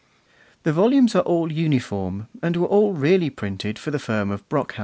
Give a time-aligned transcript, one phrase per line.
[0.63, 4.79] The volumes are all uniform, and were all really printed for the firm of Brockhaus.